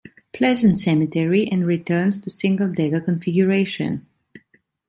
Pleasant 0.33 0.75
Cemetery, 0.77 1.47
and 1.47 1.63
returns 1.67 2.17
to 2.23 2.31
single-decker 2.31 3.01
configuration. 3.01 4.07